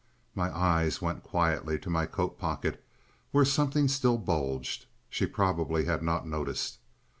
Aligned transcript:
My 0.33 0.49
eyes 0.57 0.99
went 0.99 1.21
quietly 1.21 1.77
to 1.77 1.87
my 1.91 2.07
coat 2.07 2.39
pocket, 2.39 2.83
where 3.31 3.45
something 3.45 3.87
still 3.87 4.17
bulged. 4.17 4.87
She 5.11 5.27
probably 5.27 5.85
had 5.85 6.01
not 6.01 6.25
noticed. 6.27 6.79